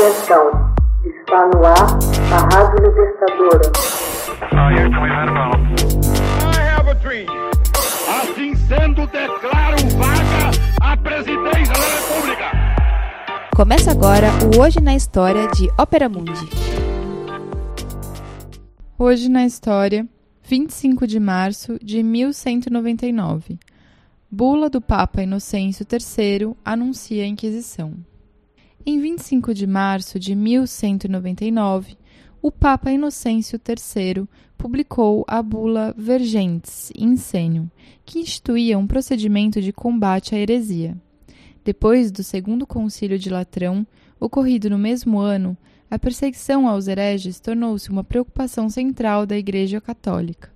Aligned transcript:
Atenção, 0.00 0.50
está 1.04 1.46
no 1.48 1.62
ar 1.62 1.98
a 2.32 2.56
Rádio 2.56 2.88
Libertadora. 2.88 3.70
Assim 8.08 8.54
sendo, 8.54 9.06
declaro 9.08 9.76
vaga 9.98 10.50
a 10.80 10.96
presidência 10.96 11.74
da 11.74 12.14
República. 12.14 12.44
Começa 13.54 13.90
agora 13.90 14.28
o 14.56 14.62
Hoje 14.62 14.80
na 14.80 14.94
História 14.96 15.46
de 15.48 15.68
Ópera 15.76 16.08
Mundi. 16.08 16.48
Hoje 18.98 19.28
na 19.28 19.44
História, 19.44 20.08
25 20.44 21.06
de 21.06 21.20
março 21.20 21.78
de 21.84 22.02
1199. 22.02 23.58
Bula 24.30 24.70
do 24.70 24.80
Papa 24.80 25.20
Inocêncio 25.20 25.84
III 25.92 26.56
anuncia 26.64 27.22
a 27.22 27.26
Inquisição. 27.26 27.92
Em 28.84 28.98
25 28.98 29.52
de 29.52 29.66
março 29.66 30.18
de 30.18 30.34
1199, 30.34 31.98
o 32.40 32.50
Papa 32.50 32.90
Inocêncio 32.90 33.60
III 33.68 34.26
publicou 34.56 35.22
a 35.28 35.42
bula 35.42 35.94
Vergentes 35.98 36.90
Insenium, 36.96 37.68
que 38.06 38.20
instituía 38.20 38.78
um 38.78 38.86
procedimento 38.86 39.60
de 39.60 39.70
combate 39.70 40.34
à 40.34 40.38
heresia. 40.38 40.96
Depois 41.62 42.10
do 42.10 42.22
Segundo 42.22 42.66
Concílio 42.66 43.18
de 43.18 43.28
Latrão, 43.28 43.86
ocorrido 44.18 44.70
no 44.70 44.78
mesmo 44.78 45.18
ano, 45.18 45.54
a 45.90 45.98
perseguição 45.98 46.66
aos 46.66 46.88
hereges 46.88 47.38
tornou-se 47.38 47.90
uma 47.90 48.02
preocupação 48.02 48.70
central 48.70 49.26
da 49.26 49.36
Igreja 49.36 49.78
Católica. 49.78 50.50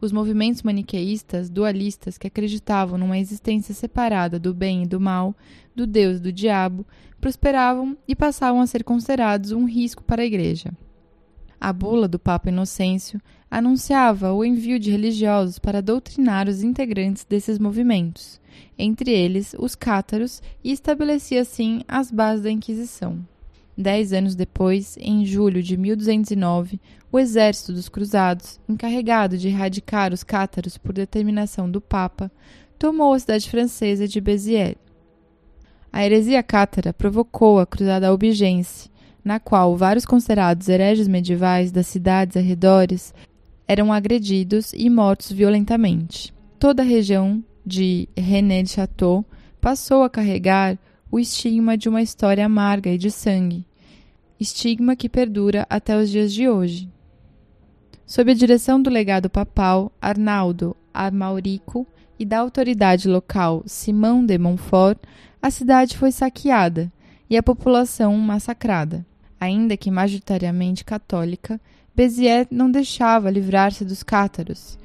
Os 0.00 0.12
movimentos 0.12 0.62
maniqueístas, 0.62 1.50
dualistas, 1.50 2.16
que 2.16 2.26
acreditavam 2.26 2.96
numa 2.96 3.18
existência 3.18 3.74
separada 3.74 4.38
do 4.38 4.54
bem 4.54 4.84
e 4.84 4.86
do 4.86 4.98
mal, 4.98 5.36
do 5.76 5.86
Deus 5.86 6.16
e 6.16 6.22
do 6.22 6.32
diabo, 6.32 6.86
prosperavam 7.20 7.96
e 8.08 8.16
passavam 8.16 8.62
a 8.62 8.66
ser 8.66 8.82
considerados 8.82 9.52
um 9.52 9.66
risco 9.66 10.02
para 10.02 10.22
a 10.22 10.24
Igreja. 10.24 10.72
A 11.60 11.74
bula 11.74 12.08
do 12.08 12.18
Papa 12.18 12.48
Inocêncio 12.48 13.20
anunciava 13.50 14.32
o 14.32 14.42
envio 14.42 14.78
de 14.78 14.90
religiosos 14.90 15.58
para 15.58 15.82
doutrinar 15.82 16.48
os 16.48 16.62
integrantes 16.62 17.26
desses 17.26 17.58
movimentos, 17.58 18.40
entre 18.78 19.10
eles 19.10 19.54
os 19.58 19.74
cátaros, 19.74 20.40
e 20.64 20.72
estabelecia 20.72 21.42
assim 21.42 21.82
as 21.86 22.10
bases 22.10 22.44
da 22.44 22.50
Inquisição. 22.50 23.18
Dez 23.80 24.12
anos 24.12 24.34
depois, 24.34 24.98
em 25.00 25.24
julho 25.24 25.62
de 25.62 25.74
1209, 25.74 26.78
o 27.10 27.18
exército 27.18 27.72
dos 27.72 27.88
Cruzados, 27.88 28.60
encarregado 28.68 29.38
de 29.38 29.48
erradicar 29.48 30.12
os 30.12 30.22
cátaros 30.22 30.76
por 30.76 30.92
determinação 30.92 31.70
do 31.70 31.80
Papa, 31.80 32.30
tomou 32.78 33.14
a 33.14 33.18
cidade 33.18 33.48
francesa 33.48 34.06
de 34.06 34.20
Béziers. 34.20 34.76
A 35.90 36.04
heresia 36.04 36.42
cátara 36.42 36.92
provocou 36.92 37.58
a 37.58 37.64
Cruzada 37.64 38.08
Albigense, 38.08 38.90
na 39.24 39.40
qual 39.40 39.74
vários 39.74 40.04
considerados 40.04 40.68
hereges 40.68 41.08
medievais 41.08 41.72
das 41.72 41.86
cidades 41.86 42.36
arredores 42.36 43.14
eram 43.66 43.90
agredidos 43.90 44.74
e 44.74 44.90
mortos 44.90 45.32
violentamente. 45.32 46.34
Toda 46.58 46.82
a 46.82 46.84
região 46.86 47.42
de 47.64 48.10
René 48.14 48.62
de 48.62 48.72
Chateau 48.72 49.24
passou 49.58 50.02
a 50.02 50.10
carregar 50.10 50.78
o 51.10 51.18
estigma 51.18 51.78
de 51.78 51.88
uma 51.88 52.02
história 52.02 52.44
amarga 52.44 52.90
e 52.90 52.98
de 52.98 53.10
sangue, 53.10 53.64
estigma 54.40 54.96
que 54.96 55.08
perdura 55.08 55.66
até 55.68 55.94
os 55.96 56.08
dias 56.08 56.32
de 56.32 56.48
hoje. 56.48 56.90
Sob 58.06 58.30
a 58.30 58.34
direção 58.34 58.80
do 58.80 58.88
legado 58.88 59.28
papal 59.28 59.92
Arnaldo 60.00 60.74
Amaurico 60.92 61.86
e 62.18 62.24
da 62.24 62.38
autoridade 62.40 63.06
local 63.06 63.62
Simão 63.66 64.24
de 64.24 64.38
Montfort, 64.38 64.98
a 65.40 65.50
cidade 65.50 65.96
foi 65.96 66.10
saqueada 66.10 66.90
e 67.28 67.36
a 67.36 67.42
população 67.42 68.16
massacrada. 68.16 69.06
Ainda 69.38 69.76
que 69.76 69.90
majoritariamente 69.90 70.84
católica, 70.84 71.60
Béziers 71.94 72.48
não 72.50 72.70
deixava 72.70 73.30
livrar-se 73.30 73.84
dos 73.84 74.02
cátaros. 74.02 74.78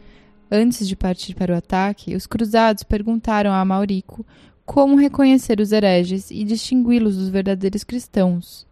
Antes 0.52 0.87
de 0.87 0.95
partir 0.95 1.33
para 1.33 1.54
o 1.54 1.58
ataque, 1.58 2.16
os 2.16 2.27
cruzados 2.27 2.83
perguntaram 2.83 3.52
a 3.52 3.66
Maurico 3.66 4.26
como 4.66 4.95
reconhecer 4.95 5.60
os 5.60 5.72
hereges 5.72 6.30
e 6.30 6.43
distingui-los 6.43 7.17
dos 7.17 7.30
verdadeiros 7.30 7.83
cristãos. 7.83 8.67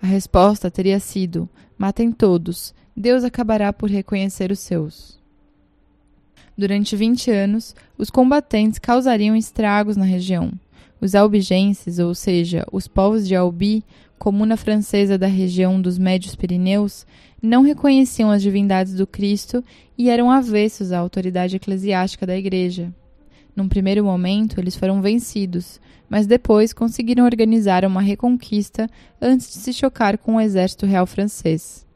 A 0.00 0.06
resposta 0.06 0.70
teria 0.70 1.00
sido: 1.00 1.48
matem 1.78 2.12
todos, 2.12 2.74
Deus 2.96 3.24
acabará 3.24 3.72
por 3.72 3.90
reconhecer 3.90 4.50
os 4.50 4.58
seus. 4.58 5.18
Durante 6.56 6.96
20 6.96 7.30
anos, 7.30 7.74
os 7.98 8.08
combatentes 8.08 8.78
causariam 8.78 9.36
estragos 9.36 9.96
na 9.96 10.04
região. 10.04 10.52
Os 10.98 11.14
albigenses, 11.14 11.98
ou 11.98 12.14
seja, 12.14 12.64
os 12.72 12.88
povos 12.88 13.28
de 13.28 13.36
Albi, 13.36 13.84
comuna 14.18 14.56
francesa 14.56 15.18
da 15.18 15.26
região 15.26 15.80
dos 15.80 15.98
Médios 15.98 16.34
Pirineus, 16.34 17.06
não 17.42 17.62
reconheciam 17.62 18.30
as 18.30 18.40
divindades 18.40 18.94
do 18.94 19.06
Cristo 19.06 19.62
e 19.98 20.08
eram 20.08 20.30
avessos 20.30 20.92
à 20.92 20.98
autoridade 20.98 21.56
eclesiástica 21.56 22.26
da 22.26 22.36
Igreja. 22.36 22.92
Num 23.56 23.68
primeiro 23.68 24.04
momento, 24.04 24.60
eles 24.60 24.76
foram 24.76 25.00
vencidos, 25.00 25.80
mas 26.10 26.26
depois 26.26 26.74
conseguiram 26.74 27.24
organizar 27.24 27.86
uma 27.86 28.02
reconquista 28.02 28.86
antes 29.20 29.48
de 29.48 29.54
se 29.54 29.72
chocar 29.72 30.18
com 30.18 30.36
o 30.36 30.40
exército 30.40 30.84
real 30.84 31.06
francês. 31.06 31.86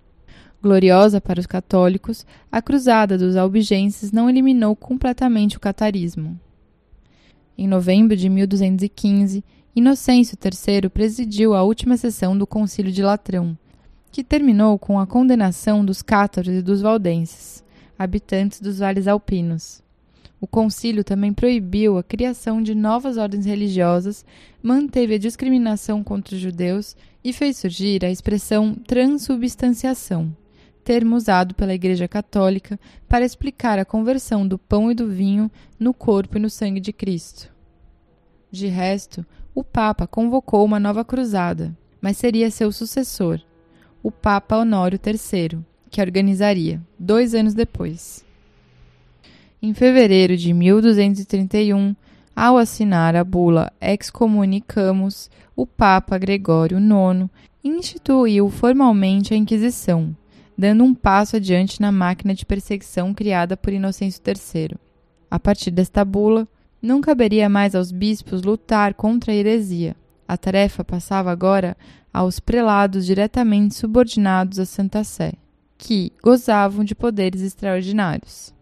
Gloriosa 0.62 1.20
para 1.20 1.38
os 1.38 1.46
católicos, 1.46 2.26
a 2.50 2.62
cruzada 2.62 3.18
dos 3.18 3.36
albigenses 3.36 4.10
não 4.10 4.28
eliminou 4.28 4.74
completamente 4.74 5.58
o 5.58 5.60
catarismo. 5.60 6.40
Em 7.58 7.68
novembro 7.68 8.16
de 8.16 8.30
1215, 8.30 9.44
Inocêncio 9.76 10.36
III 10.42 10.88
presidiu 10.88 11.54
a 11.54 11.62
última 11.62 11.96
sessão 11.96 12.36
do 12.36 12.46
Concílio 12.46 12.90
de 12.90 13.02
Latrão, 13.02 13.56
que 14.10 14.24
terminou 14.24 14.78
com 14.78 14.98
a 14.98 15.06
condenação 15.06 15.84
dos 15.84 16.00
cátaros 16.00 16.52
e 16.52 16.62
dos 16.62 16.80
valdenses, 16.80 17.62
habitantes 17.98 18.60
dos 18.60 18.78
vales 18.78 19.06
alpinos. 19.06 19.82
O 20.40 20.46
concílio 20.46 21.04
também 21.04 21.34
proibiu 21.34 21.98
a 21.98 22.02
criação 22.02 22.62
de 22.62 22.74
novas 22.74 23.18
ordens 23.18 23.44
religiosas, 23.44 24.24
manteve 24.62 25.14
a 25.14 25.18
discriminação 25.18 26.02
contra 26.02 26.34
os 26.34 26.40
judeus 26.40 26.96
e 27.22 27.32
fez 27.32 27.58
surgir 27.58 28.04
a 28.04 28.10
expressão 28.10 28.74
transubstanciação, 28.74 30.34
termo 30.82 31.14
usado 31.14 31.54
pela 31.54 31.74
Igreja 31.74 32.08
Católica 32.08 32.80
para 33.06 33.24
explicar 33.24 33.78
a 33.78 33.84
conversão 33.84 34.48
do 34.48 34.58
pão 34.58 34.90
e 34.90 34.94
do 34.94 35.08
vinho 35.08 35.50
no 35.78 35.92
corpo 35.92 36.38
e 36.38 36.40
no 36.40 36.48
sangue 36.48 36.80
de 36.80 36.92
Cristo. 36.92 37.52
De 38.50 38.66
resto, 38.66 39.26
o 39.54 39.62
Papa 39.62 40.06
convocou 40.06 40.64
uma 40.64 40.80
nova 40.80 41.04
cruzada, 41.04 41.76
mas 42.00 42.16
seria 42.16 42.50
seu 42.50 42.72
sucessor, 42.72 43.40
o 44.02 44.10
Papa 44.10 44.56
Honório 44.56 44.98
III, 45.04 45.58
que 45.90 46.00
organizaria, 46.00 46.80
dois 46.98 47.34
anos 47.34 47.52
depois. 47.52 48.24
Em 49.62 49.74
fevereiro 49.74 50.38
de 50.38 50.54
1231, 50.54 51.94
ao 52.34 52.56
assinar 52.56 53.14
a 53.14 53.22
bula 53.22 53.70
Excommunicamus, 53.78 55.28
o 55.54 55.66
Papa 55.66 56.16
Gregório 56.16 56.78
IX 56.78 57.28
instituiu 57.62 58.48
formalmente 58.48 59.34
a 59.34 59.36
Inquisição, 59.36 60.16
dando 60.56 60.82
um 60.82 60.94
passo 60.94 61.36
adiante 61.36 61.78
na 61.78 61.92
máquina 61.92 62.32
de 62.32 62.46
perseguição 62.46 63.12
criada 63.12 63.54
por 63.54 63.70
Inocêncio 63.70 64.22
III. 64.26 64.78
A 65.30 65.38
partir 65.38 65.70
desta 65.70 66.06
bula, 66.06 66.48
não 66.80 67.02
caberia 67.02 67.46
mais 67.46 67.74
aos 67.74 67.92
bispos 67.92 68.40
lutar 68.42 68.94
contra 68.94 69.30
a 69.30 69.36
heresia. 69.36 69.94
A 70.26 70.38
tarefa 70.38 70.82
passava 70.82 71.30
agora 71.30 71.76
aos 72.10 72.40
prelados 72.40 73.04
diretamente 73.04 73.74
subordinados 73.74 74.58
à 74.58 74.64
Santa 74.64 75.04
Sé, 75.04 75.34
que 75.76 76.14
gozavam 76.22 76.82
de 76.82 76.94
poderes 76.94 77.42
extraordinários. 77.42 78.58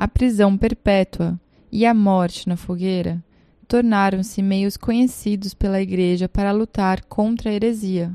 A 0.00 0.08
prisão 0.08 0.56
perpétua 0.56 1.38
e 1.70 1.84
a 1.84 1.92
morte 1.92 2.48
na 2.48 2.56
fogueira 2.56 3.22
tornaram-se 3.68 4.40
meios 4.40 4.74
conhecidos 4.74 5.52
pela 5.52 5.82
Igreja 5.82 6.26
para 6.26 6.52
lutar 6.52 7.04
contra 7.04 7.50
a 7.50 7.52
heresia. 7.52 8.10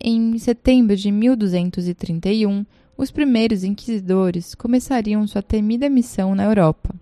Em 0.00 0.36
setembro 0.36 0.96
de 0.96 1.12
1231, 1.12 2.66
os 2.98 3.12
primeiros 3.12 3.62
inquisidores 3.62 4.52
começariam 4.56 5.24
sua 5.28 5.42
temida 5.42 5.88
missão 5.88 6.34
na 6.34 6.42
Europa. 6.42 6.92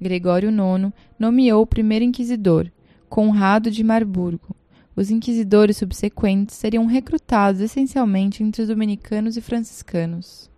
Gregório 0.00 0.50
IX 0.50 0.92
nomeou 1.16 1.62
o 1.62 1.66
primeiro 1.66 2.04
inquisidor, 2.04 2.68
Conrado 3.08 3.70
de 3.70 3.84
Marburgo. 3.84 4.56
Os 4.96 5.12
inquisidores 5.12 5.76
subsequentes 5.76 6.56
seriam 6.56 6.86
recrutados 6.86 7.60
essencialmente 7.60 8.42
entre 8.42 8.62
os 8.62 8.68
dominicanos 8.68 9.36
e 9.36 9.40
franciscanos. 9.40 10.50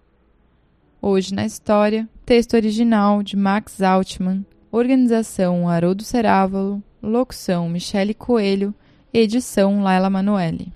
Hoje 1.07 1.35
na 1.35 1.45
História, 1.45 2.09
texto 2.25 2.55
original 2.55 3.23
de 3.23 3.37
Max 3.37 3.83
Altman, 3.83 4.43
organização 4.73 5.69
Haroldo 5.69 6.03
Cerávalo, 6.03 6.83
locução 7.03 7.69
Michele 7.69 8.15
Coelho, 8.15 8.75
edição 9.13 9.83
Laila 9.83 10.09
Manoeli. 10.09 10.73